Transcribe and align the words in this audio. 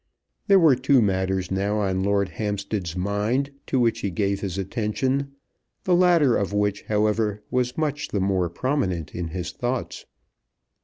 There 0.47 0.57
were 0.57 0.75
two 0.75 0.99
matters 0.99 1.51
now 1.51 1.77
on 1.77 2.01
Lord 2.03 2.29
Hampstead's 2.29 2.95
mind 2.97 3.51
to 3.67 3.79
which 3.79 3.99
he 3.99 4.09
gave 4.09 4.39
his 4.41 4.57
attention, 4.57 5.33
the 5.83 5.93
latter 5.95 6.35
of 6.35 6.53
which, 6.53 6.81
however, 6.87 7.43
was 7.51 7.77
much 7.77 8.07
the 8.07 8.19
more 8.19 8.49
prominent 8.49 9.13
in 9.13 9.27
his 9.27 9.51
thoughts. 9.51 10.07